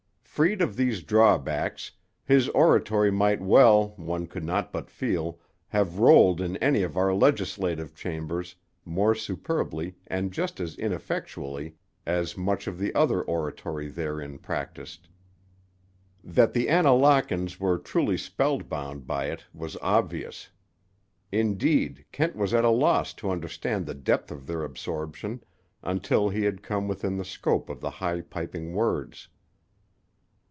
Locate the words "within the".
26.87-27.25